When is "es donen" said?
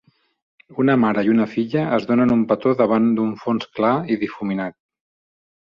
1.99-2.33